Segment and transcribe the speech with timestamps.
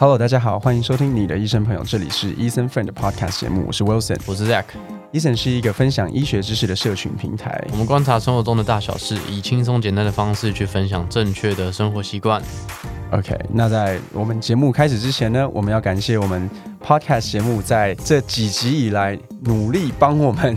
[0.00, 4.16] Hello，大家好，欢迎收听你的医生朋友，这里是医生 Friend 的 Podcast 节目，我是 Wilson。
[4.26, 7.76] 我是 Zack，Eason 是一个分享医学知识的社群平台我。
[7.78, 12.40] 们观察生活中的大小事，以轻松简单的方式去分享正确的生活习惯。
[13.10, 16.48] OK，那在我们节目开始之前呢，我们要感谢我们
[16.80, 20.56] Podcast 节目在这几集以来努力帮我们。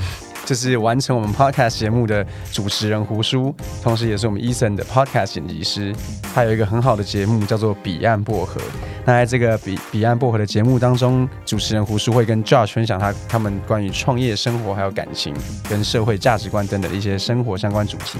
[0.51, 5.95] 这是完成我们 podcast 节目的主持人胡叔，同时也是我们 Eason 的 podcast 剪辑师。
[6.33, 8.59] 他有一个很好的节目叫做《彼岸薄荷》。
[9.05, 15.33] 那在这个彼彼岸薄荷的节目当中，主持人胡叔会跟 Josh 分享他他们关于创业、生活、还有感情
[15.69, 18.19] 跟社会价值观等等的一些生活相关主题。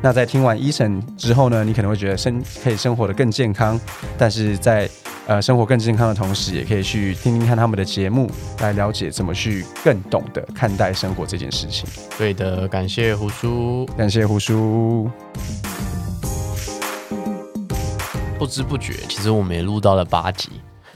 [0.00, 3.78] 那在听完 Eason 之后呢，你可能会觉得生可以生活的更健康，
[4.16, 4.88] 但是在
[5.26, 8.30] 呃生活更健康的同时，也可以去听听看他们的节目，
[8.60, 11.84] 来了解怎么去更懂得看待生活这件事情。
[12.16, 13.84] 对的，感谢胡叔。
[13.96, 15.10] 感谢胡叔。
[18.38, 20.48] 不知不觉，其实我们也录到了八集。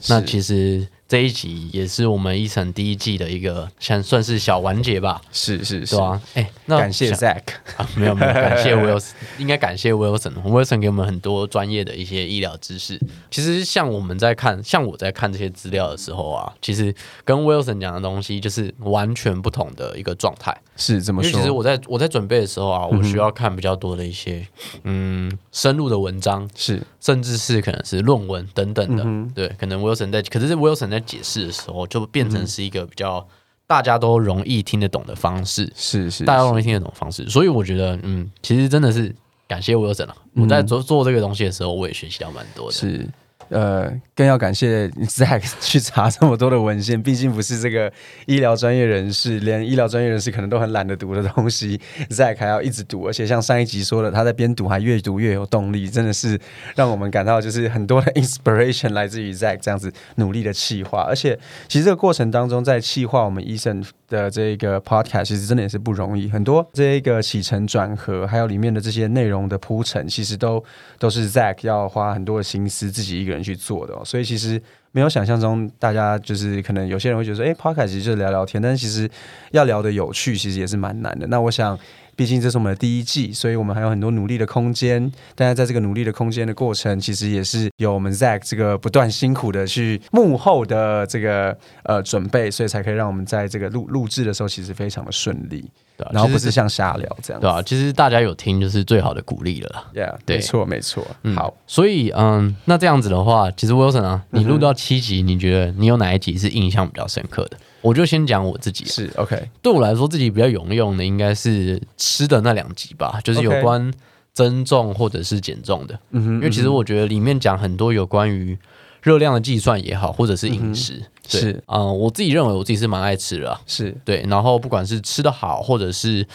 [0.09, 5.95] 那其实这一集也是我们一层第一季的一个，算算是小完结吧，是是是
[6.33, 7.43] 哎、那感谢 Zack。
[7.77, 12.99] 啊，没有没有， 感谢 Wilson，应该感谢 Wilson，Wilson 给我们很多专业的一些医疗知识。
[13.31, 16.95] 其实像我们在看，像我在看这些资料的时候啊，其实
[17.27, 20.57] 跟 Wilson 讲的东西就是完全不同的一个状态。
[20.75, 24.45] 是这么因为其实，我在我在准备的时候啊，我需要看比较多的一些
[24.85, 29.03] 嗯深入的文章，是甚至是可能是论文等等的。
[29.05, 33.27] 嗯对，可能 Wilson 在，可是 Wilson 在解释的时候，就变成是一个比较
[33.67, 35.71] 大家都容易听得懂的方式。
[35.77, 37.29] 是是，大家都容易听得懂的方式。
[37.29, 39.15] 所以我觉得，嗯，其实真的是
[39.47, 40.17] 感谢 Wilson 啊！
[40.35, 42.73] 我在做做这个东西的时候，我也学习到蛮多的。
[42.73, 43.09] 是。
[43.49, 47.93] 呃，更要感谢 Zack 去查这么多的文献，毕竟不是这个
[48.27, 56.39] 医疗专业人士，连医疗专业人士可能都很懒得读的东西，Zack 还要一直读，而且像上一集说的，他在边读还越读越有动力，真的是
[56.75, 61.39] 让我们感到就是很多的 inspiration 来自于 Zack 这样子努力的企划，而且
[61.69, 70.63] 其实这个过程当中，在企划我们医生的这个 podcast，其实真的也是不容易，很多这个起承转合，还有里面的这些内容的铺陈，其实都
[70.99, 74.61] 都是 Zack 要花很多的心思自己一个人去做的、哦，所以其实
[74.93, 79.11] 没有想象中大家就是可能有些人会觉得说，哎，podcast 其实就是聊聊天，但其实
[79.51, 81.27] 要聊的有趣，其实也是蛮难的。
[81.27, 81.79] 那我想。
[82.15, 85.11] 毕竟这是我们的第一季，所以我们还有很多努力的空间。
[85.35, 95.71] 但是在这个努力的空间的过程，其实也是有我们 Zack 这个不断辛苦的去幕后的这个呃准备，所以才可以让我们在这个录录制的时候，其实非常的顺利。
[96.05, 97.47] 对啊然后不是像瞎聊这样子。
[97.47, 99.85] 对啊，其实大家有听就是最好的鼓励了啦。
[99.95, 101.07] Yeah，对没错没错。
[101.23, 107.57] 嗯好，所以嗯，那这样子的话，其实 Wilson 啊，你录到七集，你觉得你有哪一集是印象比较深刻的？
[107.81, 113.93] 我就先讲我自己、啊，是 OK，对我来说，自己比较有用的应该是吃的那两集吧，就是有关
[114.33, 115.99] 增重或者是减重的。
[116.11, 118.57] 嗯哼因为其实我觉得里面讲很多有关于
[119.03, 121.63] 热量的计算也好，或者是饮食，对是。
[121.67, 123.97] 啊、我自己认为我自己是蛮爱吃的啊，是。
[124.05, 126.27] 对，然后不管是吃的好，或者是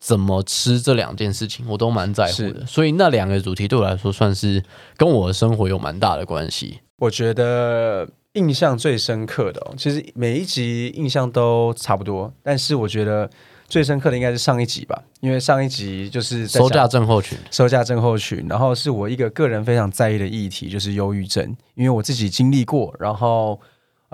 [0.00, 2.64] 怎么吃这两件事情，我都蛮在乎的。
[2.66, 4.62] 所以那两个主题对我来说，算是
[4.96, 6.80] 跟我的生活有蛮大的关系。
[6.98, 13.28] 我觉得印象最深刻的、哦，其实每一集印象都差不多，但是我觉得
[13.68, 21.44] 最深刻的应该是上一集吧，因为上一集就是收讲价症候群，收价症候群，然后是我一个个人非常在意的议题，就是忧郁症，
[21.74, 23.60] 因为我自己经历过，然后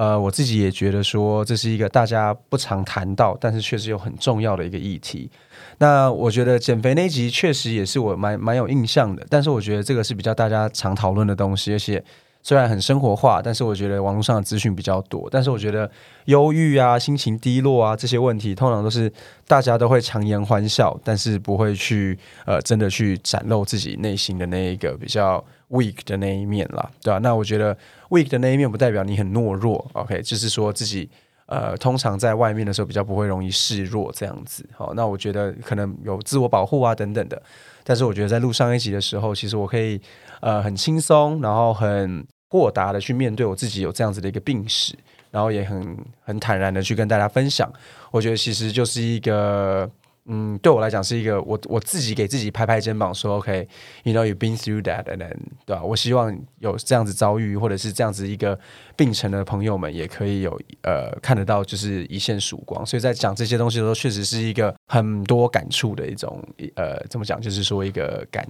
[0.01, 5.31] 呃，我自己也觉得说这是一个大家不常谈到，但是确实有很重要的一个议题。
[5.77, 12.03] 那我觉得减肥那集确实也是我蛮蛮有印象的，但是我觉得这个是比较大家常讨论的东西，而且
[12.43, 15.29] 虽然很生活化，但是我觉得网络上的资讯比较多。
[15.31, 15.91] 但是我觉得
[16.25, 19.13] 忧郁啊、心情低落啊这些问题，通常都是
[19.47, 27.77] 大家都会强颜欢笑，但是不会去呃真的去展露自己内心的那一个比较 weak 的那一面啦，对吧、那我觉得
[28.11, 31.11] weak 的那一面不代表你很懦弱，OK，就是说自己。
[31.47, 37.43] 呃，通常在外面的时候比较不会容易示弱这样子，好，那我觉得可能有自我保护啊等等的，
[37.83, 40.01] 但是我觉得在录上一集的时候，其实我可以
[40.41, 44.95] 呃很轻松，然后很豁达的去面对我自己有这样子的一个病史，
[45.33, 47.69] 然后也很很坦然的去跟大家分享。
[48.13, 49.91] 我觉得其实就是一个，
[50.27, 55.35] 嗯，对我来讲是一个我我自己给自己拍拍肩膀说，OK，you、know you've been through that，and then
[55.65, 55.83] 对吧？
[55.83, 58.59] 我希望有这样子遭遇或者是这样子一个
[58.97, 62.85] 病程的朋友们，也可以有呃看得到就是一线曙光。
[62.85, 66.43] 所以在讲这些东西的时候，确实是一个很多感触的一种
[66.75, 67.41] 呃，怎么讲？
[67.41, 68.47] 就是说一个感。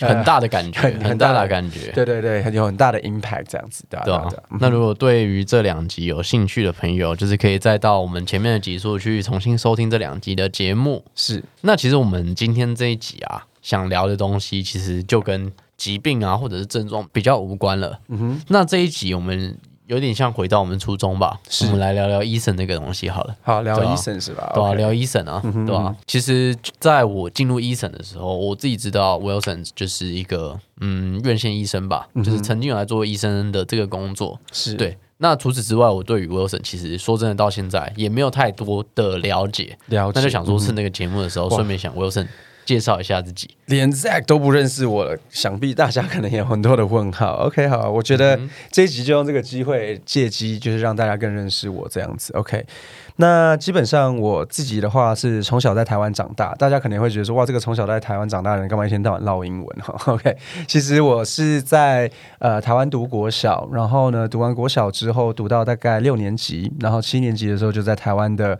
[0.00, 1.92] 很大的感觉，很很大很大的的感觉。
[1.92, 4.28] 对对对，很有很大的 impact 这样子，对吧、
[4.60, 11.04] 那如果对于这两集有兴趣的朋友，就是可以再到我们前面的集数去重新收听这两集的节目。
[11.14, 17.98] 是那其实我们今天这一集啊，想聊的东西其实就跟疾病啊或者是症状比较无关了。
[18.08, 19.56] 嗯哼，那这一集我们
[19.86, 23.36] 有点像回到我们初中吧，我们来聊聊医生那个东西好了。
[23.42, 24.50] 好，聊医生是吧？
[24.52, 34.38] 对啊聊医生啊，对吧、其实在我进入医生的时候，我自己知道 Wilson 就是一个嗯院线医生吧，就是曾经有来做医生的这个工作。
[34.50, 40.12] 是，对，那除此之外，我对于 Wilson 其实说真的到现在也没有太多的了解，了解。
[40.16, 41.54] 那就想说是那个节目的时候，哇。
[41.54, 42.26] 顺便想 Wilson
[42.66, 43.48] 介绍一下自己。
[43.66, 47.32] 连 Zack 都不认识我了，想必大家可能也有很多的问号。
[47.46, 48.38] OK，好，我觉得
[48.70, 52.32] 这一集就用这个机会，借机就是让大家更认识我这样子。
[52.34, 52.64] OK，
[53.16, 59.94] 那基本上我自己的话是从小在台湾长大，大家可能会觉得说，哇，这个从小在台湾长大的人干嘛一天到晚唠英文哈？
[60.12, 60.36] OK，
[60.68, 62.08] 其实我是在
[62.38, 68.58] 呃台湾读国小，然后呢读完国小之后读到大概六年级，然后七年级的时候就在台湾的。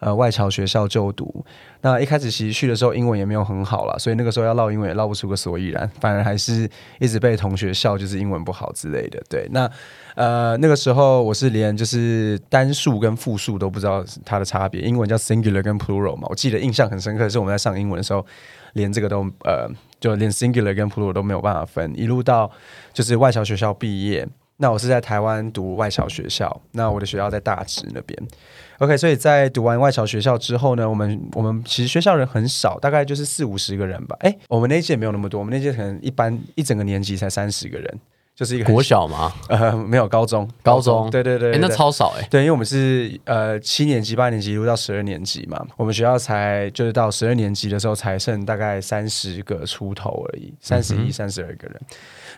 [0.00, 1.44] 呃，外侨学校就读，
[1.80, 9.20] 那一开始其实去的时候英文也没有很好啦，所以那个时候要唠英文也唠不出个所以然，反而还是一直被同学笑，就是英文不好之类的。
[9.28, 9.68] 对，那
[10.14, 18.24] 呃那个时候我是连就是单数跟复数都不知道它的差别，英文叫 singular 跟 plural 嘛，我记得印象很深刻，是我们在上英文的时候，
[18.74, 19.68] 连这个都呃
[19.98, 22.48] 就连 singular 跟 plural 都没有办法分，一路到
[22.92, 24.28] 就是外侨学校毕业。
[24.60, 28.28] 那我是在台湾读外侨学校，那我的学校在大直那边。
[28.78, 34.16] OK，所以在读完外侨学校之后呢，我们我们其实学校人很少，大概就是四五十个人吧。
[34.20, 38.00] 哎，我们那届没有那么多，我们那届可能一般一整个年级才三十个人，
[38.38, 39.32] 就是一个国小吗？
[39.50, 51.80] 呃没有高中，高中对对对哎、那超少哎、对，因为我们是呃七年级、八年级一路到十二年级嘛，我们学校才就是到十二年级的时候才剩大概三十个出头而已，三十一、三十二个人。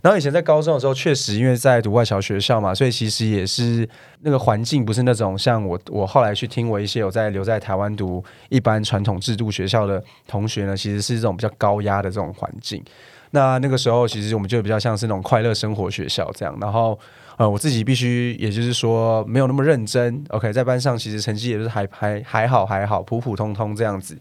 [0.00, 3.86] 然后以前在高中的时候，确实因为在读外侨学校嘛，所以其实也是
[4.22, 12.82] 那个环境不是那种像我我后来去听我一些有在留在台湾读一般传统制度学校的同学呢，其实是这种比较高压的这种环境。
[13.30, 16.98] 那那个时候，其实我们就比较像是那种快乐生活学校这样，然后
[17.36, 20.22] 呃，我自己必须，也就是说没有那么认真。
[20.28, 24.18] OK，在班上其实成绩也是还还还好还好，普普通通这样子。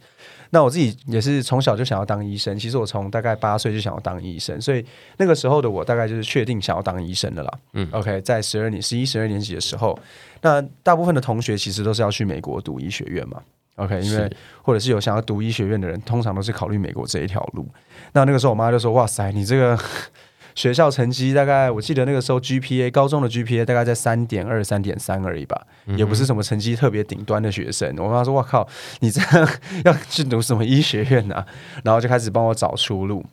[0.52, 4.84] 那我自己也是从小就想要当医生，其实我从大概八岁就想要当医生，所以
[5.18, 7.52] 那个时候的我大概就是确定想要当医生的啦。
[7.74, 10.00] 嗯，OK，在十二年、十一、十二年级的时候，
[10.42, 13.40] 那大部分的同学其实都是要去美国读医学院嘛。
[13.80, 14.30] OK，因为
[14.62, 17.68] 或者是有想要读医学院的人，通常都是考虑美国这一条路。
[18.14, 19.78] 那那个时候我妈就说：“哇塞，你这个
[20.56, 25.62] 学校成绩大概，我记得那个时候 GPA 高中的 GPA 大概在三点二、三点三而已吧，
[25.98, 28.68] 也不是什么成绩特别顶端的学生。”我妈说：“哇靠，
[29.00, 29.50] 你这样
[29.86, 31.46] 要去读什么医学院啊？”
[31.84, 33.26] 然后就开始帮我找出路。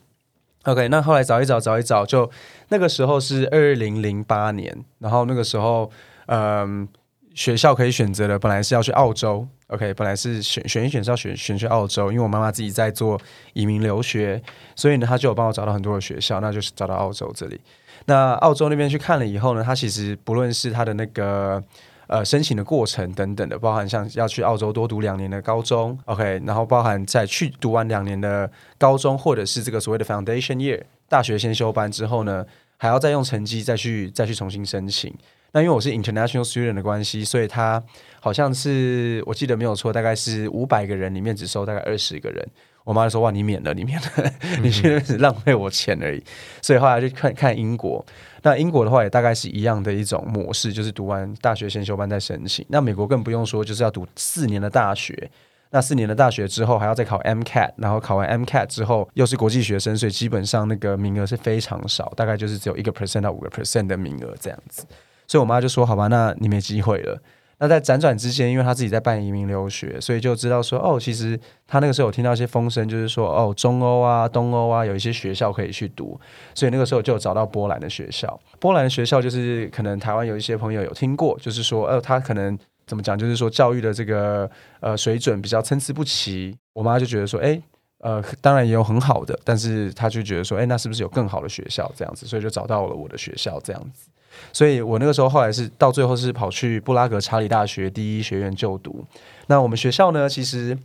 [0.65, 2.29] OK，那后来找一找，找一找，就
[2.69, 5.91] 那个时候是二零零八年，然后那个时候，
[6.27, 6.87] 嗯，
[7.37, 13.21] 学校可以选择的本来是要去澳洲，OK，本来是选选一选是要选选去澳洲，因为我妈妈自己在做
[13.53, 14.43] 移民留学，
[14.75, 17.61] 所以呢，她就有帮我找到很多的学校，那就是找到澳洲这里。
[18.07, 21.63] 那澳洲那边去看了以后呢，它其实不论是它的那个
[22.07, 32.47] 呃申请的过程等等的，包含像要去澳洲多读两年的高中，OK，然后包含在去读完两年的高中，或者是这个所谓的 foundation year 大学先修班之后呢，
[32.79, 35.15] 还要再用成绩再去再去重新申请。
[35.57, 37.83] 那因为我是 international student 的关系，所以他
[38.21, 42.47] 好像是我记得没有错，大概是五百个人里面只收大概二十个人。
[42.85, 46.23] 我妈就说：“哇，你免了，你免了，你去浪费我钱而已。”
[46.61, 48.05] 所以后来就看看英国。
[48.43, 52.63] 那英国的话也大概是一样的一种模式，就是读完大学先修班再申请。
[52.69, 55.31] 那美国更不用说，就是要读四年的大学。
[55.71, 64.85] 那四年的大学之后还要再考 MCAT，然后考完 MCAT 之后又是国际学生，所以基本上那个名额是非常少，大概就是只有一个 percent 到五个 percent 的名额这样子。
[65.27, 67.21] 所以我妈就说：“好吧，那你没机会了。”
[67.59, 76.21] 那在辗转之间，因为她自己在办移民留学，所以就知道说：“哦，其实她那个时候有听到一些风声，就是说哦，中欧啊、东欧啊有一些学校可以去读。”
[76.55, 78.39] 所以那个时候就有找到波兰的学校。
[78.61, 86.57] 波兰的学校就是可能台湾有一些朋友有听过，就是说，呃，他可能怎么讲，就是说教育的这个呃水准比较参差不齐。
[86.75, 87.61] 我妈就觉得说，哎。
[88.01, 92.27] 呃，当然也有很好的，但是她就觉得说，哎，那是不是有更好的学校这样子？
[92.27, 94.11] 所以就找到了我的学校这样子。
[94.53, 99.05] 所以我那个时候后来是到最后是跑去布拉格查理大学第一学院就读。
[99.47, 100.77] 那我们学校呢，其实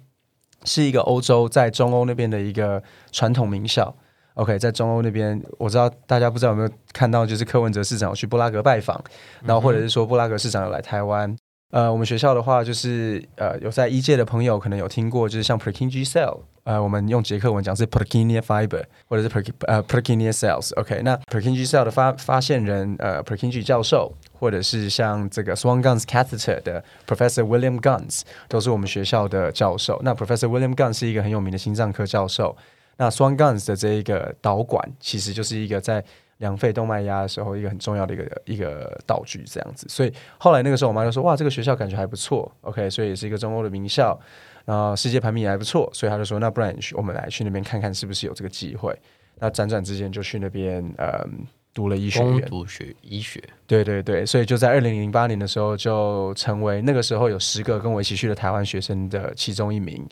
[0.63, 2.81] 是一个欧洲在中欧那边的一个
[3.12, 3.96] 传统名校。
[4.36, 9.03] OK，在中欧那边，我知道大家不知道有没有看到，就是柯文哲市长有去布拉格拜访，
[9.43, 11.36] 然后或者是说布拉格市长有来台湾。
[11.72, 20.78] 呃，我们学校的话，就是呃，有在一届的朋友可能有听过，就是像 Perkinje cell，呃，我们用捷克文讲是 Perkinia Fiber，或者是 Per 呃 Perkinia Cells。
[20.78, 30.00] OK，那 Perkinje cell 的发发现人呃，Perkinje 教授，或者是像这个 Swan Guns Catheter 的 Professor William Guns，都是我们学校的教授。
[30.04, 32.56] 那 Professor William Guns 是一个很有名的心脏科教授。
[32.98, 36.04] 那 Swan Guns 的这一个导管，其实就是一个在
[36.41, 39.88] 量肺动脉压的时候一个很重要的一个一个道具，这样子。
[39.88, 44.19] 所以后来那个时候，我妈就说：“哇，这个学校感觉还不错，OK，所以也是一个中欧的名校，
[44.65, 48.93] 然后世界排名也还不错。”所以她就说：“那不然去我们来去那边看看，是不是有这个机会？”
[49.39, 51.48] 那辗转之间就去那边，嗯。
[51.74, 60.05] 读了医学院，读学医学，对对对，所以就在二零零八年的时候，就成为那个时候有十个跟我一起去的台湾学生的其中一名。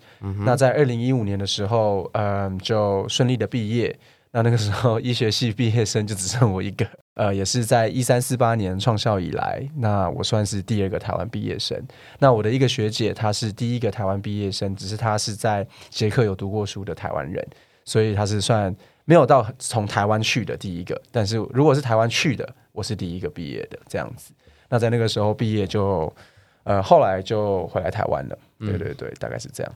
[0.46, 3.94] 那在二零一五年的时候，嗯，就顺利的毕业。
[4.32, 11.82] 那那个时候医学系毕业生就只剩我一个，呃，也是在一三四八年创校以来，那我算是第二个台湾毕业生。
[12.20, 17.46] 那我的一个学姐，她是第一个台湾毕业生，只是她是在捷克有读过书的台湾人，
[17.86, 18.76] 所以她是算。
[19.06, 24.32] 没有到从台湾去的第一个，但是如果是台湾去的，我是第一个毕业的这样子。
[24.70, 26.14] 那在那个时候毕业就，
[26.62, 28.38] 呃，后来就回来台湾了。
[28.60, 29.74] 对对对，大概是这样。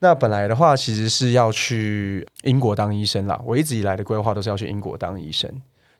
[0.00, 3.40] 那本来的话，其实是要去英国当医生啦。
[3.44, 5.48] 我一直以来的规划都是要去英国当医生。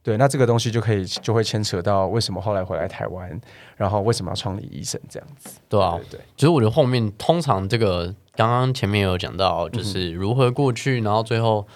[0.02, 3.40] 对，那这个东西就可以就会牵扯到为什么后来回来台湾，
[3.76, 5.61] 然后为什么要创立医生这样子。
[5.69, 6.19] 对啊，对。
[6.37, 11.66] 其实我觉得后面通常这个刚刚前面有讲到，就是如何过去，然后最后。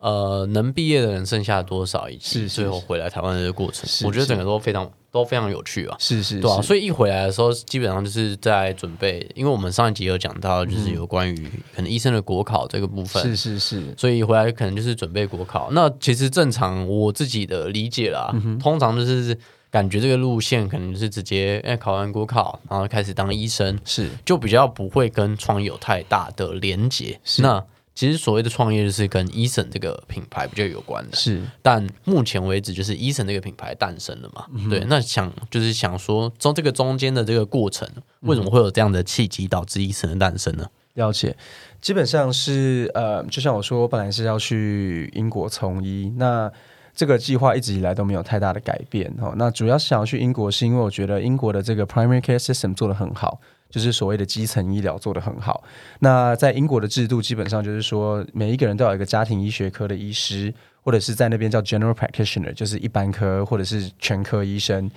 [0.00, 2.08] 呃，能毕业的人剩下多少？
[2.08, 5.96] 以及最后回来台湾的这个过程，我觉得整个都非常都非常有趣啊。
[5.98, 6.62] 是是，对啊。
[6.62, 11.36] 所以一回来的时候，基本上就是在准备，因为我们上一集有讲到，就是有关于
[11.76, 13.22] 可能医生的国考这个部分。
[13.22, 13.94] 是是是。
[13.98, 15.68] 所以回来可能就是准备国考。
[15.72, 19.38] 那其实正常我自己的理解啦，通常就是
[19.70, 27.20] 感觉这个路线可能是直接哎考完国考，然后开始当医生，是就比较不会跟创业有太大的连结。
[27.40, 27.62] 那
[28.00, 31.42] 其实所谓的创业就是跟 Eason 这个品牌比较有关的，是。
[31.60, 34.46] 但目前为止，就是 Eason 这个品牌诞生了嘛？
[34.70, 34.82] 对。
[34.88, 37.86] 那想就是想说，从这个中间的这个过程，
[38.20, 40.66] 为什么会有这样的契机导致 Eason 的诞生呢？
[40.94, 41.36] 了解，
[41.82, 46.50] 基本上是呃，就像我说，我本来是要去英国从医，那
[46.94, 49.34] 这个计划一直以来都没有太大的改变哦。
[49.36, 53.38] 那主要是想要去英国，是因为我觉得英国的这个 primary care system 做得很好。
[53.70, 55.64] 就是所谓的基层医疗做得很好。
[56.00, 64.90] 那在英国的制度，基本上就是说，每一个人都有一个家庭医学科的医师，或者是在那边叫 general practitioner，就是一般科或者是全科医生。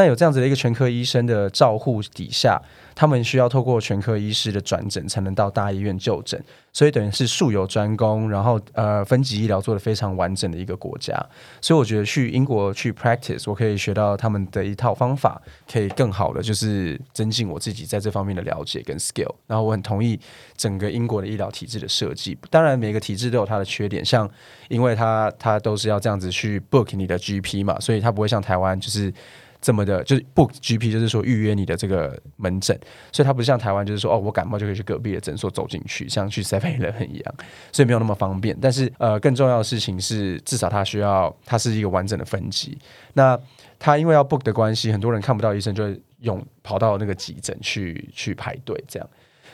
[0.00, 2.58] 那有这样子的一个全科医生的照护底下，
[2.94, 6.42] 他们需要透过全科医师的转诊，才能到大医院就诊。
[6.72, 11.14] 所以等于是术有专攻，然后呃分级医疗做的非常完整的一个国家。
[11.60, 15.38] 所以我觉得去英国去 practice，我可以学到他们的一套方法，
[15.70, 19.34] 可以更好的就是增进我自己在这方面的了解跟 skill。
[19.46, 20.18] 然后我很同意
[20.56, 22.38] 整个英国的医疗体制的设计。
[22.48, 24.26] 当然每个体制都有它的缺点，像
[24.70, 29.12] 因为它它都是要这样子去 book 你的 GP 嘛，所以它不会像台湾就是。
[29.60, 32.78] 这么的，就是 book GP，就是说预约你的这个门诊，
[33.12, 37.34] 所以它不像台湾，就是说哦，我感冒就可以去隔壁的诊所走进去，像去 Seven Eleven 一样，
[37.70, 38.56] 所以没有那么方便。
[38.60, 42.78] 但是呃，更重要的事情是，至少它需要它是一个完整的分级。
[43.12, 43.38] 那
[43.78, 49.08] 它因为要 book 的关系，很多人看不到医生，就会用跑到那个急诊去去排队这样，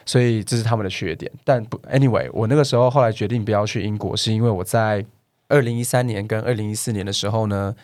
[0.05, 1.31] 所以这是他们的缺点。
[1.45, 5.05] 但不 anyway，我那个时候后来决定不要去英国，是因为我在
[5.49, 7.75] 二零一三年跟二零一四年的时候呢。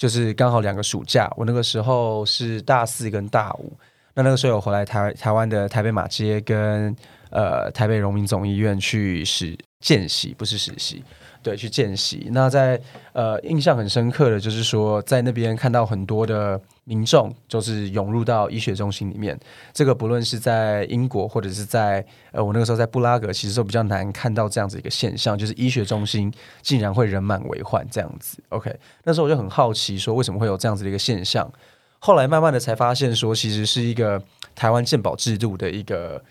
[0.00, 3.70] 就是刚好两个暑假，我那个时候是大四跟大五，
[4.14, 6.96] 那那个时候有回来台台湾的台北马街跟
[7.28, 11.04] 呃台北荣民总医院去实见习，不是实习。
[11.42, 12.28] 对，去见习。
[12.32, 12.80] 那在
[13.12, 19.38] 呃，印象很深刻的就是说，在那边看到很多的民众，就是涌入到医学中心里面。
[19.72, 26.32] 这个不论是在英国，或者是在呃，我那个时候在布拉格，其实都比较难看到这样子一个现象，就是医学中心
[26.62, 28.38] 竟然会人满为患这样子。
[28.50, 31.50] OK，那时候我就很好奇，说为什么会有这样子的一个现象？
[31.98, 34.22] 后来慢慢的才发现，说其实是一个
[34.54, 36.22] 台湾健保制度的一个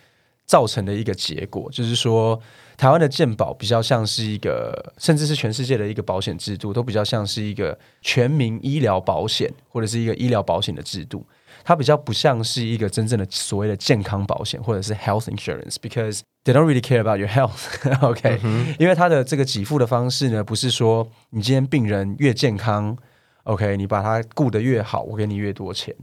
[0.50, 2.42] 造成的一个结果，就是说。
[2.80, 11.22] 台湾的健保比较像是一个，甚至是全世界的一个保险制度，都比较像是一个全民医疗保险或者是一个医疗保险的制度。
[11.66, 17.68] 它比较不像是一个真正的所谓的健康保险或者是 health insurance，because they don't really care about your health。
[18.00, 18.40] OK，
[18.80, 22.98] 因为它的这个给付的方式呢，不是说你今天病人越健康
[23.44, 25.94] ，OK，你把它顾得越好，我给你越多钱。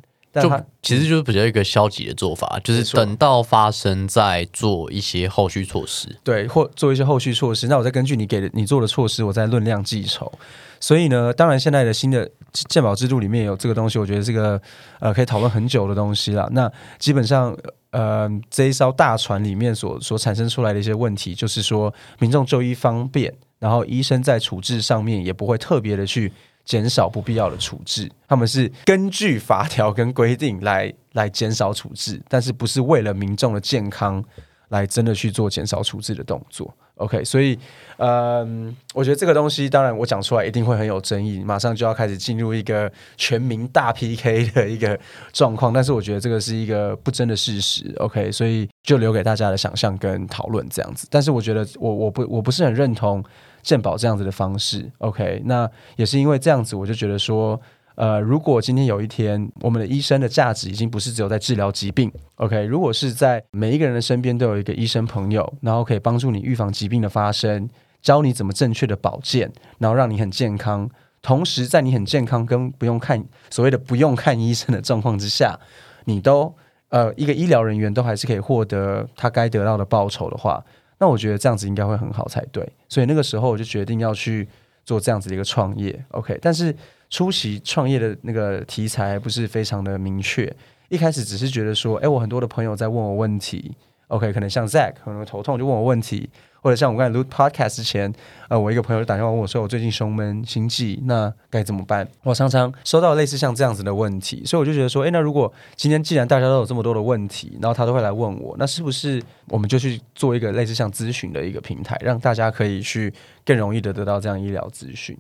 [0.42, 0.50] 就
[0.82, 7.66] 其实就是比较一个消极的做法，就是等到发生再做一些后续措施，对，或做一些后续措施。
[7.68, 10.30] 那我再根据你给的你做的措施，我再论量计酬。
[10.78, 14.60] 所以呢，当然现在的新的鉴保制度里面有这个东西，我觉得这个
[15.00, 16.48] 呃可以讨论很久的东西了。
[16.52, 17.56] 那基本上
[17.90, 26.32] 呃这一艘大船里面所所产生出来的一些问题，就是说民众就医方便，然后医生在处置上面也不会特别的去。
[26.66, 34.22] 减少不必要的处置，他们是根据法条跟规定来来减少处置，但是不是为了民众的健康
[34.68, 36.74] 来真的去做减少处置的动作。
[36.96, 37.58] OK，所以，
[37.98, 44.98] 嗯，我觉得这个东西，当然我讲出来一定会很有争议，马上就要开始进入一个全民大 PK 的一个
[45.30, 45.74] 状况。
[45.74, 47.94] 但是我觉得这个是一个不争的事实。
[47.98, 51.06] OK，所以就留给大家的想象跟讨论这样子。
[51.10, 53.22] 但是我觉得我我不我不是很认同
[53.66, 54.88] 健保这样子的方式。
[54.98, 57.60] OK，那也是因为这样子，我就觉得说。
[57.96, 62.66] 呃，如果今天有一天，我们的医生的价值已经不是只有在治疗疾病，OK？
[62.66, 67.70] 如果是在每一个人的身边都有一个医生朋友，然后可以帮助你预防疾病的发生，
[68.02, 70.90] 教你怎么正确的保健，然后让你很健康，
[71.22, 75.58] 同时在你很健康跟不用看所谓的不用看医生的状况之下，
[76.04, 76.54] 你都
[76.90, 80.62] 呃一个医疗人员都还是可以获得他该得到的报酬的话，
[80.98, 82.66] 那我觉得这样子应该会很好才对。
[82.88, 84.48] 所以那个时候我就决定要去
[84.84, 86.38] 做这样子的一个创业，OK？
[86.40, 86.74] 但是。
[87.08, 90.52] 初期创业的那个题材不是非常的明确，
[90.88, 93.76] 一开始只是觉得说，哎，我很多的朋友在问我问题
[94.08, 96.28] ，OK，可能像 Zack 可能头痛就问我问题，
[96.66, 98.12] 或者像我刚才录 Podcast 之前，
[98.48, 102.04] 呃，我一个朋友打电话问我说，我最近胸闷心悸，那该怎么办？
[102.24, 115.16] 我常常收到类似像这样子的问题，所以我就觉得说，哎，那如果今天既然大家都有这么多的问题，然后他都会来问我，那是不是我们就去做一个类似像咨询的一个平台，让大家可以去更容易的得到这样医疗资讯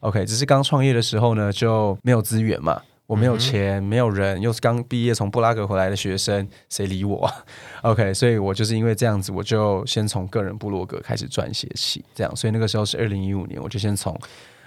[0.00, 7.26] ？OK，只是刚创业的时候呢，就没有资源嘛，我没有钱，没有人，又是刚毕业从布拉格回来的学生，谁理我？
[7.80, 14.14] OK，所以我就是因为这样子，我就先从个人部落格开始撰写起，这样，所以那个时候是二零一五年，我就先从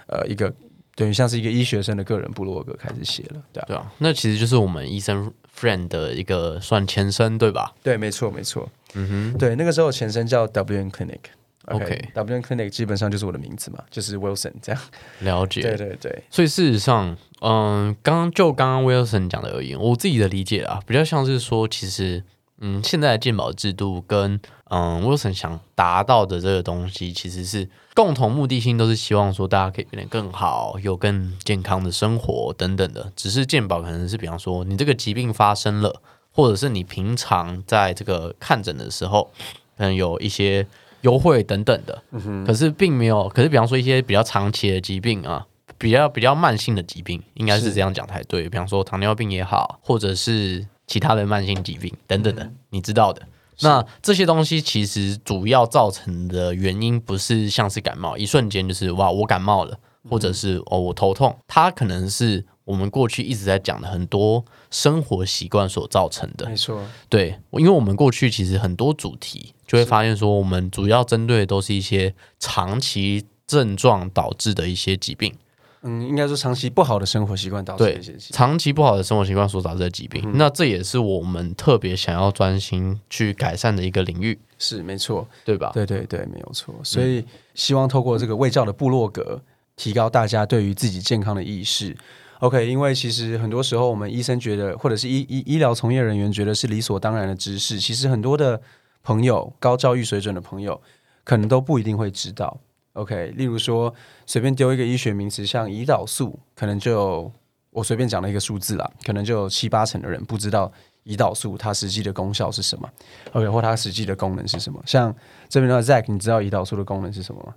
[0.08, 0.52] 呃一个
[0.96, 7.72] 等于像是一个医学生的个人部落格开始写了，对啊对啊，那其实就是我们医生 friend 的一个算前身，对吧？
[7.80, 11.20] 对，没错，没错，嗯哼，对，那个时候前身叫 WN Clinic。
[11.66, 14.82] OK，W N Clinic 基本上就是我的名字嘛，就是 Wilson 这样。
[15.20, 16.22] 了解，对对对。
[16.28, 22.24] 所以事实上，嗯，刚刚就刚刚 Wilson 讲的而言，我自己的理解啊，比较像是说，其实，
[22.58, 24.40] 嗯，现在的健保制度跟
[24.70, 33.12] 嗯 Wilson 想达到的这个东西，其实是共同目的性，都是希望说大家可以变得更好，有更健康的生活等等的。
[33.14, 39.30] 只是健保可能是比方说，你这个疾病发生了，或者是你平常在这个看诊的时候，
[39.78, 40.66] 可能有一些。
[41.02, 42.02] 优惠等等的，
[42.46, 43.28] 可是并没有。
[43.28, 45.46] 可是比方说一些比较长期的疾病啊，
[45.78, 48.48] 比较比较慢性的疾病，应该是这样讲才对。
[48.48, 53.22] 比方说糖尿病也好，或者是其他的慢性疾病等等的，你知道的。
[53.60, 66.48] 那这些东西其实主要造成的原因不是像是感冒，一瞬间就是哇我感冒了，或者是哦我头痛，它可能是我们过去一直在讲的很多生活习惯所造成的。
[66.48, 69.54] 没错，对，因为我们过去其实很多主题。
[69.66, 75.34] 就会发现说，我们主要针对的都是一些长期症状导致的一些疾病。
[75.80, 80.30] 嗯，应该说长期不好的生活习惯导致的一些长期不好的生活习惯所导致的疾病。
[80.34, 84.38] 那这也是我们特别想要专心去改善的一个领域。
[84.58, 85.70] 是没错，对吧？
[85.72, 86.74] 对对对，没有错。
[86.84, 89.42] 所以希望透过这个卫教的部落格，
[89.74, 91.96] 提高大家对于自己健康的意识。
[92.42, 98.62] OK，因为其实很多时候我们医生觉得，或者是医医医疗从业人员觉得是理所当然的知识，其实很多的。
[99.04, 100.80] 朋友高教育水准的朋友，
[101.24, 102.60] 可能都不一定会知道。
[102.92, 103.92] OK，例如说
[104.26, 107.28] 随便丢一个医学名词，像胰岛素，可能就
[107.70, 110.70] 我随便讲了一个数字啦，可能就有七八成的人不知道
[111.04, 112.88] 胰岛素它实际的功效是什么。
[113.32, 114.80] OK，或它实际的功能是什么？
[114.86, 115.12] 像
[115.48, 117.52] 这边的 Zack，你知道胰岛素的功能是什么吗？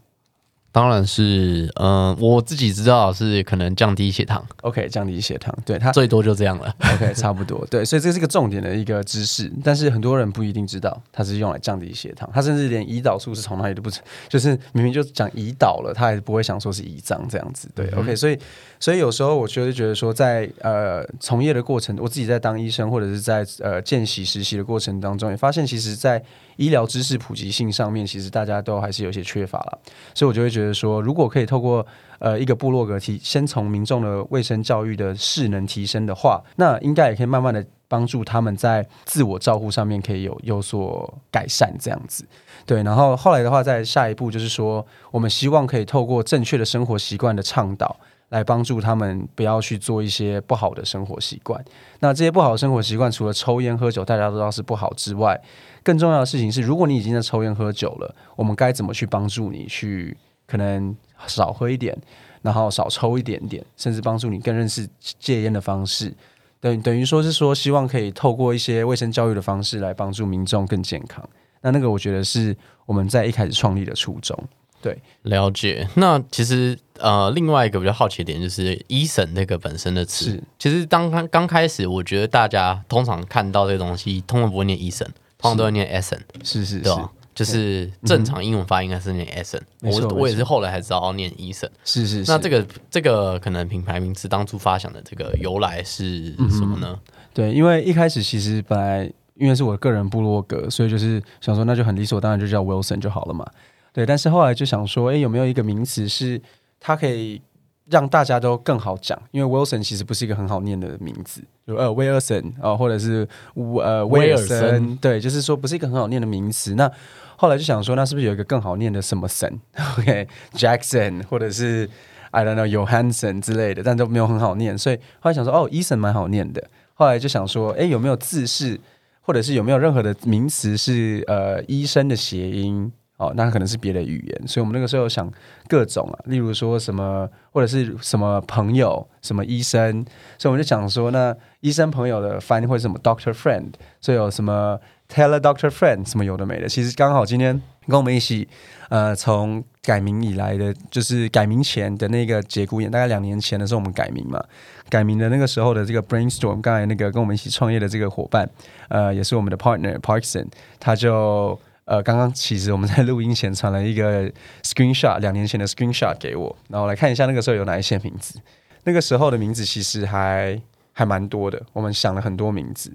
[0.76, 18.38] 当然是，嗯，我自己知道是可能降低血糖，OK，降低血糖，对它最多就这样了，OK，差不多，对，所以这是个重点的一个知识，但是很多人不一定知道它是用来降低血糖，他甚至连胰岛素是从哪里都不知，就是明明就讲胰岛了，他还不会想说是胰脏这样子，对，OK，所以
[18.78, 26.22] 所以有时候我觉得觉得说在呃从业的过程，我自己在当医生或者是在呃见习实习的过程当中，也发现其实在
[26.58, 29.80] 医疗知识普及性上面，其实大家都还是有些缺乏了，
[30.14, 31.86] 所以我就会觉得就是说，如果可以透过
[32.20, 42.26] 呃一个部落格提，先从民众的卫生教育的势能提升的话，那应该也可以慢慢的帮助他们在自我照护上面可以有有所改善，这样子。
[42.66, 47.96] 对，然后后来的话，在下一步就是说，我们希望可以透过正确的生活习惯的倡导。
[48.30, 51.64] 来帮助他们不要去做一些不好的生活习惯。
[52.00, 55.40] 那这些不好的生活习惯，除了抽烟喝酒，大家都知道是不好之外，
[55.84, 60.96] 更重要的事情是，如果你已经在抽烟喝酒了，我们该怎么去帮助你去可能
[61.28, 61.98] 少喝一点，
[62.42, 64.88] 然后少抽一点点，甚至帮助你更认识
[65.20, 66.14] 戒烟的方式。
[66.60, 71.28] 等等于说是说，希望可以透过一些卫生教育的方式来帮助民众更健康。
[71.62, 72.56] 那那个我觉得是
[72.86, 74.38] 我们在一开始创立的初衷。
[74.82, 75.88] 对，了解。
[75.96, 80.40] 那其实呃，另外一个比较好奇的点就是“医生”那个本身的词。
[80.60, 85.08] 其实刚刚刚开始，我觉得大家通常看到这个东西，通常不会念“医生”，
[85.40, 87.12] 通常都会念 Essen，是是是对吧？
[87.36, 91.70] 就是正常英文发音应该是念 Essen，我我也是后来才知道要念 Eason。
[91.84, 92.32] 是是是。
[92.32, 96.98] 那这个这个可能品牌名字当初发想的这个由来是什么呢？
[97.34, 103.46] 对，因为一开始其实本来因为是我个人部落格，所以就是想说那就很理所当然就叫 Wilson 就好了嘛。
[103.92, 106.42] 对，但是后来就想说，哎，有没有一个名词是
[106.80, 107.42] 它可以
[107.90, 109.22] 让大家都更好讲？
[109.32, 116.76] 因为 Wilson 其实不是一个很好念的名字，就呃威尔森啊，或者是呃威尔威尔森森，对，就是说不是一个很好念的名词。
[116.76, 116.90] 那
[117.38, 119.60] 后来就想说，那是不是有一个更好念的什么神？
[120.00, 121.90] OK，Jackson，、或者是
[122.32, 126.64] I don't know Johansson 之类的，但都没有很好念，所以后来想说，哦医生蛮好念的。
[126.94, 128.80] 后来就想说，哎，有没有字是，
[129.22, 132.92] 或者是有没有任何的名词是呃医生的谐音？
[133.18, 135.32] 哦，那可能是别的语言，所以我们那个时候想
[135.70, 140.06] 各种啊，例如说什么或者是什么朋友、什么医生，
[140.38, 143.72] 所以我们就想说，那医生朋友的翻译会是什么 Doctor Friend，
[144.02, 146.68] 所以有什么 Tele Doctor Friend，什么有的没的。
[146.68, 148.48] 其实刚好今天跟我们一起，
[148.90, 154.44] 呃，从改名以来的，就是改名前的那个节骨眼，大概两年前的时候我们改名嘛，
[154.90, 158.50] 改名的那个时候的这个 brainstorm，刚才那个跟我们一起创业的这个伙伴，
[158.90, 160.48] 呃，也是我们的 partner Parkson，
[160.80, 161.60] 他就。
[161.88, 164.28] 呃，刚刚其实我们在录音前传了一个
[164.64, 168.42] screenshot，两年前的 screenshot 给我，然后来看一下那个时候有哪一些名字。
[168.86, 170.60] 那个时候的名字其实还
[170.94, 172.92] 还蛮多的，我们想了很多名字。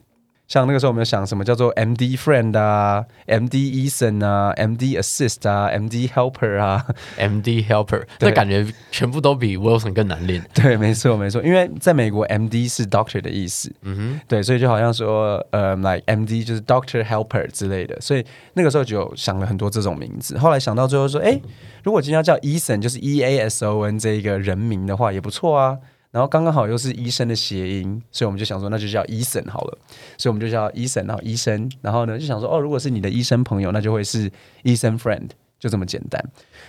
[0.51, 6.85] 像那个时候我们想什么叫做 MD friend 啊，MD Eason 啊，MD assist 啊，MD helper 啊
[7.17, 10.45] ，MD Helper，对那感觉全部都比 Wilson 更难练。
[10.53, 20.37] 对，没错没错，因为在美国 MD 是 doctor 的意思，嗯哼对，所以就好像说，呃，like MD 就是 doctor helper 之类的，所以那个时候就想了很多这种名字。
[20.37, 21.41] 后来想到最后说，哎，
[21.85, 25.79] 如果今天要叫 Eason，就是 E A S O N 这一个人名的话，也不错啊。
[26.11, 29.79] 然后刚刚好又是医生的谐音，所以我们就想说，那就叫医生好了。
[30.19, 34.31] 所以我们就叫医生然后医生，然后呢就想说，哦，如果是你的医生朋友，那就会是
[34.63, 36.21] 医生 friend，就这么简单。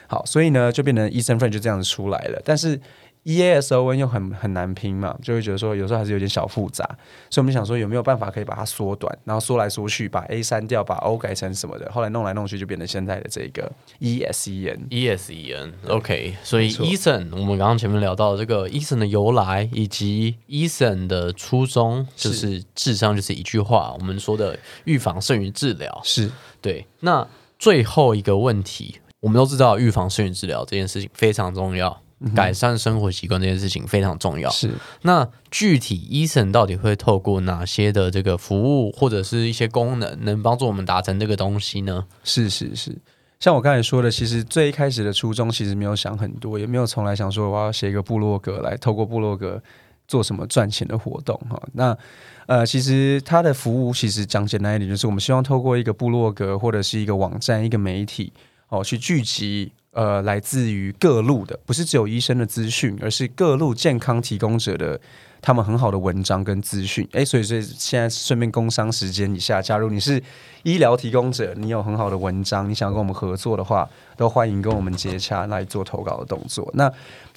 [0.08, 2.42] 好，所以呢就变成医生 friend 就这样子出来了。
[2.46, 2.80] 但是
[3.24, 6.84] E A S O N 又很很难拼嘛，就会觉得说有时候还是有点小复杂，
[7.30, 14.88] 所以我们想说有没有办法可以把它缩短，然后缩来缩去，把 A 删掉，把 O 改成什么的，后来弄来弄去就变成现在的这个 E S E N。
[14.90, 26.02] ，E S E N，OK，所以 Eason，我们刚刚前面聊到这个 Eason 的由来，以及 Eason 的初衷，就是智商就是一句话，我们说的预防胜于治疗。
[26.04, 26.32] 是。
[26.60, 27.28] 对，那
[27.60, 32.02] 最后一个问题，我们都知道预防胜于治疗这件事情非常重要，
[32.36, 34.50] 改善生活习惯这件事情非常重要。
[34.50, 42.06] 是，那具体医生到底会透过哪些的这个服务或者是一些功能，能帮助我们达成这个东西呢？
[42.24, 42.96] 是是是，
[43.40, 49.62] 像我刚才说的，其实最一开始的初衷其实没有想很多，也没有从来想说我要写一个部落格来透过部落格
[50.08, 51.62] 做什么赚钱的活动哈。
[51.74, 51.98] 那
[52.46, 58.34] 呃，其实它的服务其实讲简单一点，就是我们希望透过一个部落格或者是一个网站、一个媒体
[58.70, 65.00] 哦，去聚集呃来自于各路的，不是只有医生的资讯，而是各路健康提供者的。
[65.44, 70.22] 他们很好的文章跟资讯，诶，所以所以现在顺便工商时间一下，假如你是
[70.62, 76.70] 医疗提供者，你有很好的文章，你想跟我们合作的话，都欢迎跟我们接洽来做投稿的动作。
[76.76, 76.88] 那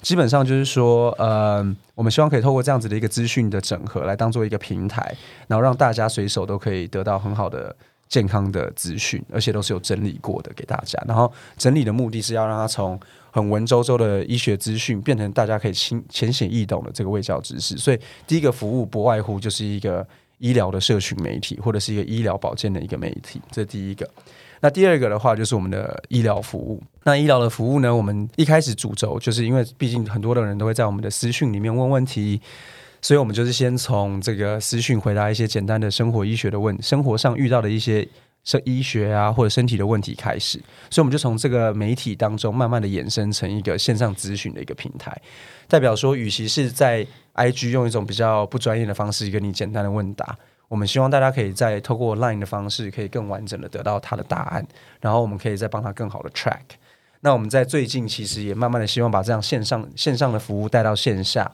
[0.03, 1.65] 基本上就是说，呃，
[1.95, 7.75] 我们希望可以透过这样子的一个资讯的整合，来当做一个平台，然后让大家随手都可以得到很好的
[8.07, 11.01] 健康的资讯，而且都是有整理过的给大家。
[11.07, 12.99] 然后整理的目的是要让它从
[13.31, 17.77] 很文绉绉的医学资讯变成大家可以轻浅显易懂的这个卫教知识。
[17.77, 24.09] 所以第一个服务不外乎就是一个医疗的社群媒体，或者是一个医疗保健的一个媒体，这是第一个。
[24.61, 26.81] 那第二个的话，就是我们的医疗服务。
[27.03, 32.41] 那医疗的服务呢，我们一开始主轴就是因为毕竟很多的人都会在我们的私讯里面问问题，
[33.05, 38.07] 所以我们就是先从这个私讯回答一些简单的生活医学的问，生活上遇到的一些
[38.43, 40.57] 生医学啊或者身体的问题开始，
[40.89, 45.15] 所以我们就从这个媒体当中慢慢的衍生成一个线上咨询的一个平台，
[45.67, 50.35] 代表说，与其是在 IG 用一种比较不专业的方式跟你简单的问答。
[50.67, 54.65] 我们希望大家可以在透过 Line 的方式，可以更完整的得到他的答案，
[54.99, 56.57] 然后我们可以再帮他更好的 track。
[57.19, 61.51] 那我们在最近其实也慢慢的希望把这样线上线上的服务带到线下，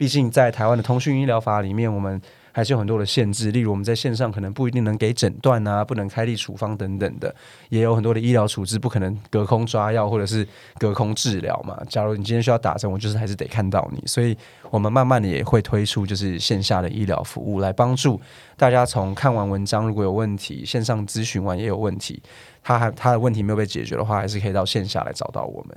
[0.00, 2.18] 毕竟在台湾的通讯医疗法里面，我们
[2.52, 7.34] 还是有很多的限制，例如我们在线上可能不一定能给诊断啊，不能开立处方等等的，
[7.68, 11.78] 也有很多的医疗处置不可能隔空抓药或者是隔空治疗嘛。
[11.86, 14.34] 假如你今天需要打针，我就是还是得看到你，所以
[14.70, 18.18] 我们慢慢的也会推出就是线下的医疗服务，来帮助
[18.56, 22.22] 大家从看完文章如果有问题，线上咨询完也有问题，
[22.62, 25.76] 他还他的问题没有被解决的话，还是可以到线下来找到我们。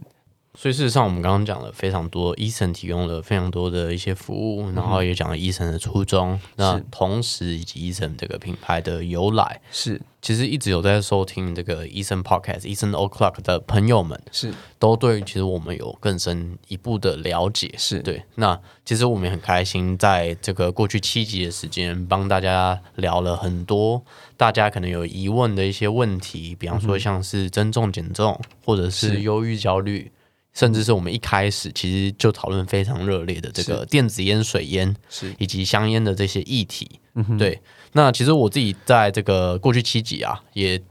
[0.56, 9.60] 所以事实上，我们刚刚讲了非常多，医生提供了非常多的一些服务，然后也讲了医生的初衷，那同时以及医生这个品牌的由来。
[9.72, 17.74] 是，其实一直有在收听这个医生 Podcast、医生 O'clock 的朋友们，是都对其实我们有更深一步的了解。
[17.76, 24.04] 是对，那其实我们也很开心，在这个过去七集的时间，帮大家聊了很多
[24.38, 30.12] 大家可能有疑问的一些问题，比方说像是增重减重，或者是是忧郁焦虑。
[30.54, 37.00] 甚至是我们一开始其实就讨论非常热烈的这个电子烟、水烟是，以及香烟的这些议题。
[37.16, 37.60] 嗯，对，
[37.94, 40.82] 那其实我自己在这个过去七集啊，也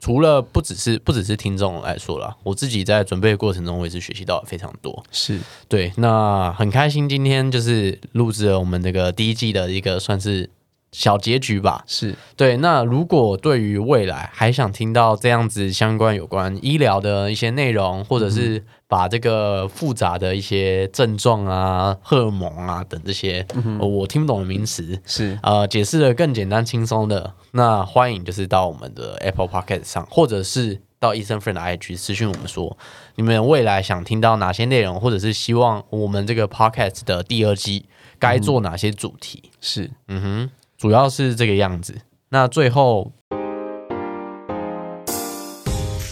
[0.00, 5.04] 除了不只是不只是听众来说了，我自己在准备的过程中，我也是学习到了非常多。
[5.12, 5.38] 是。
[5.68, 10.50] 对，那很开心今天就是录制了我们这个第一季的一个算是
[10.92, 11.82] 小结局吧。
[11.86, 12.14] 是。
[12.36, 23.46] 对，那如果对于未来还想听到这样子相关有关医疗的一些内容，或者是把这个复杂的一些症状啊、荷尔蒙啊等这些、
[23.78, 25.38] 呃我听不懂的名词，是。
[25.42, 32.76] 呃，解释的更简单轻松的，那欢迎就是到我们的 Apple Podcast 上，或者是到医生 friend 的 IG 私讯我们说，
[33.14, 37.86] 你们未来想听到哪些内容，或者是希望我们这个 Podcast 的第二季
[38.18, 39.50] 该做哪些主题。
[39.60, 40.50] 是，嗯哼，
[40.82, 41.94] 主要是这个样子。
[42.28, 43.12] 那最后，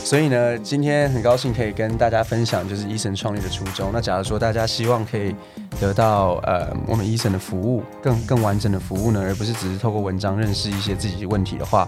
[0.04, 3.90] 所以呢，今天很高兴可以跟大家分享，就是医生创立的初衷。
[3.92, 5.34] 那假如说大家希望可以
[5.78, 11.86] 得到呃我们医生的服务更更完整的服务呢，而不是只是透过文章认识一些自己问题的话，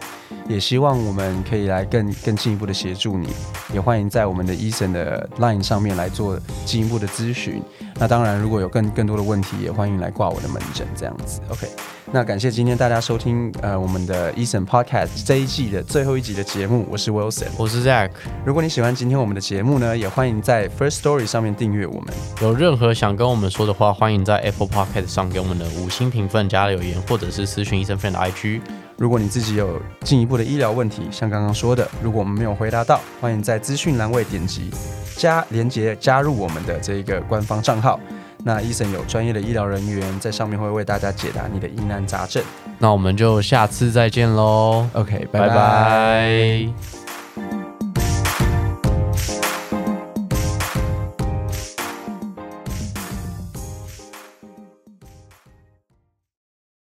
[0.48, 3.28] 也希望我们可以来更更进一步的协助你。
[3.72, 7.62] 也欢迎在我们的医生的 LINE 上面来做进一步的咨询。
[7.98, 11.40] 那当然，如果有更更多的问题，也欢迎来挂我的门诊这样子。
[11.48, 11.68] OK，
[12.10, 17.48] 那感谢今天大家收听呃我们的医生 Podcast 这一季的最后一集的节目，我是 Wilson。
[17.56, 18.10] 我是 Zack，
[18.44, 22.12] 如果你喜欢今天我们的节目呢，也欢迎在 First Story 上面订阅我们。
[22.40, 28.60] 有任何想跟我们说的话，欢迎在 Apple Podcast 上给我们的五星评分加留言，或者是私讯医生 friend 的 IG。
[28.96, 34.70] 如果你自己有进一步的医疗问题，像刚刚说的，如果我们没有回答到，欢迎在资讯栏位点击
[35.16, 37.98] 加连接加入我们的这个官方账号。
[38.44, 42.42] 那医生有专业的医疗人员在上面会为大家解答你的疑难杂症。
[42.78, 47.01] 那我们就下次再见喽，OK，拜拜